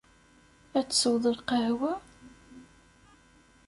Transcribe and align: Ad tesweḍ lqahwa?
Ad 0.77 0.85
tesweḍ 0.87 1.25
lqahwa? 1.35 1.93